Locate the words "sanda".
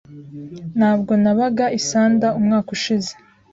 1.87-2.27